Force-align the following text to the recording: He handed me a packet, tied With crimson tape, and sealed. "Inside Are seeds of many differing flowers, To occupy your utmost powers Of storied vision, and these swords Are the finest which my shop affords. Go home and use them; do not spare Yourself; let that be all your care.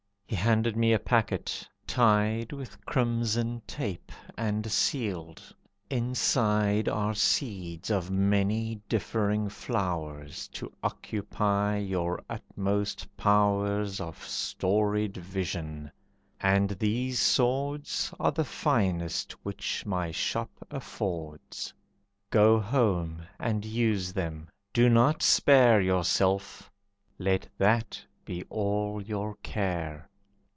He 0.25 0.37
handed 0.37 0.77
me 0.77 0.93
a 0.93 0.97
packet, 0.99 1.67
tied 1.85 2.53
With 2.53 2.85
crimson 2.85 3.61
tape, 3.67 4.13
and 4.37 4.71
sealed. 4.71 5.53
"Inside 5.89 6.87
Are 6.87 7.13
seeds 7.13 7.89
of 7.91 8.09
many 8.09 8.79
differing 8.87 9.49
flowers, 9.49 10.47
To 10.53 10.71
occupy 10.81 11.79
your 11.79 12.23
utmost 12.29 13.05
powers 13.17 13.99
Of 13.99 14.25
storied 14.25 15.17
vision, 15.17 15.91
and 16.39 16.69
these 16.71 17.19
swords 17.19 18.13
Are 18.17 18.31
the 18.31 18.45
finest 18.45 19.33
which 19.43 19.85
my 19.85 20.11
shop 20.11 20.65
affords. 20.71 21.73
Go 22.29 22.57
home 22.61 23.21
and 23.37 23.65
use 23.65 24.13
them; 24.13 24.47
do 24.71 24.87
not 24.87 25.21
spare 25.23 25.81
Yourself; 25.81 26.71
let 27.19 27.49
that 27.57 28.01
be 28.23 28.45
all 28.49 29.01
your 29.05 29.35
care. 29.43 30.07